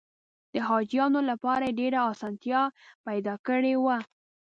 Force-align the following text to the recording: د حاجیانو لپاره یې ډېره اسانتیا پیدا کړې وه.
د 0.53 0.55
حاجیانو 0.67 1.19
لپاره 1.29 1.63
یې 1.67 1.77
ډېره 1.79 1.99
اسانتیا 2.11 2.61
پیدا 3.05 3.35
کړې 3.47 3.73
وه. 3.83 3.97